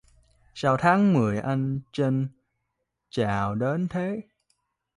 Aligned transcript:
Sao 0.55 0.77
tháng 0.77 1.13
mười 1.13 1.39
anh 1.39 1.79
chênh 1.91 2.27
chao 3.09 3.55
đến 3.55 3.87
thế! 3.87 4.21